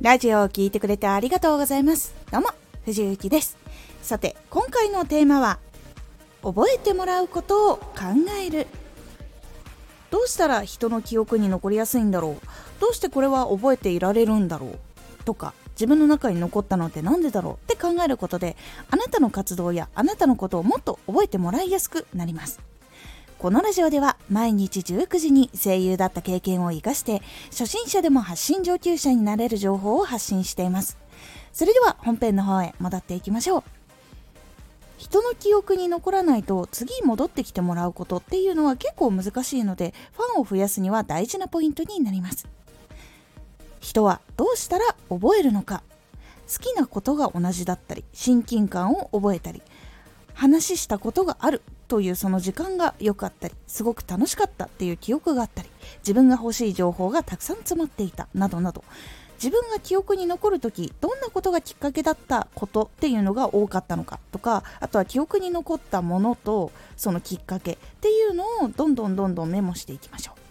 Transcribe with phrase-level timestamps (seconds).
[0.00, 2.14] ラジオを聴いてくれてありがとうございます。
[2.30, 2.48] どうも、
[2.84, 3.56] 藤幸です。
[4.02, 5.60] さて、今回のテーマは、
[6.42, 7.84] 覚えてもらうことを考
[8.44, 8.66] える。
[10.10, 12.36] どうしたら人の記憶に残りやすいんだろう？
[12.80, 14.78] どうしてこれは覚えていられるんだろう？
[15.24, 17.54] とか、自分の中に残ったのってなんでだろう？
[17.54, 18.56] って考えることで、
[18.90, 22.60] あなたの活動やあなたのことをもっと覚えてもらいやすくなります。
[23.44, 30.96] このラジオでは毎日19時に声優だった経験を生かして初心者でも発信上級者になれる情報を発信しています。
[31.52, 33.62] それでは本編の方へ戻っていきましょう。
[34.96, 42.48] 人の記憶に残らないと次戻ってきてもらうことっていうのは結構難しいのでファンを増やすには大事なポイントになります。
[43.78, 45.82] 人はどうしたら覚えるのか
[46.50, 49.60] 好きなことが同じだったり親近感を覚えたり
[50.32, 58.84] 話したことがあるというその時間が良かったりすごく楽しかったっていう記憶があったり自分が欲しい情報がたくさん詰まっていたなどなど
[59.42, 70.44] 自分が記憶に残る時どんなことがきっかけだったことっていうのが多かったのかとかあとは記憶に残ったものとそのきっかけっていうのをどんどんどんどんメモしていきましょう。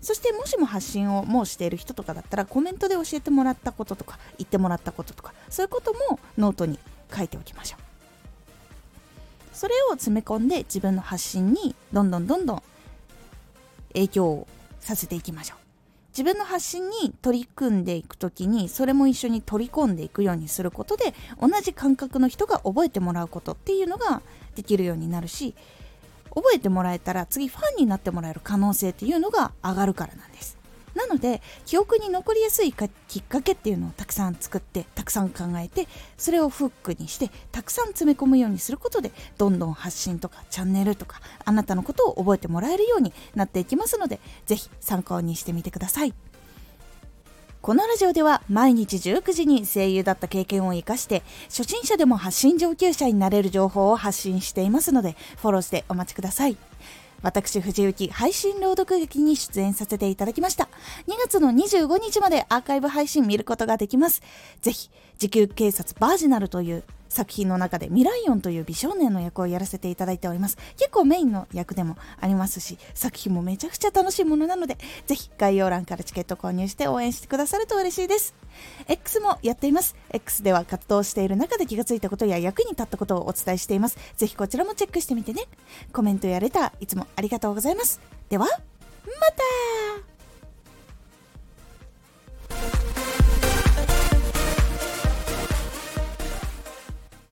[0.00, 6.80] そしてもしも発信をもうしている人とかだったらコメントで教えてもらったこととか言ってもらったこととかそういうこともノートに
[7.14, 7.81] 書いておきましょう。
[9.62, 12.62] それを詰め込んで自分の発信にどんどんどんどん
[13.92, 14.48] 影響を
[14.80, 15.58] させていきましょう。
[16.08, 24.20] 自分の発信に取り組んでいく時にそれも一緒に取り込んでいくようにすることで同じ感覚の人が覚えてもらうことっていうのが
[24.56, 25.54] できるようになるし
[26.34, 30.58] 覚えてもらえたら次ファンになってもらえる可能性っていうのが上がるからなんです。
[31.02, 46.14] なので記憶に残りやすいかきっかけっていうのをたくさん作ってたくさん考えてそれをフックにしてたくさん詰め込むようにすることでどんどん発信とかチャンネルとかあなたのことを覚えてもらえるようになっていきますのでぜひ参考にしてみてください。
[47.62, 56.56] このラジオでは毎日19時に声優だった経験を生かして初心者でも発信上級者になれる情報を発信していますのでフォローしてお待ちください。
[57.22, 60.68] 私藤幸配信朗読劇に出演させていただきました。
[61.06, 64.22] 2月の25日までアーカイブ配信見ることができます。
[64.60, 70.56] ぜひ時給警察バージナルという作品の中でミライオンという美少年の役をやらせていただいております。
[70.78, 78.34] 結構メインの役でもありますし作品もめちゃくちゃ楽しいものなのでぜひ概要欄からチケット購入して応援してくださると嬉しいです。
[78.88, 79.94] X もやっています。
[80.10, 83.98] X では活動している中で気がついたことや役に立ったことをお伝えしています。
[84.16, 85.42] ぜひこちらもチェックしてみてね。
[85.92, 88.00] コメントやレターいつもありがとうございます。
[88.28, 89.81] ではまた!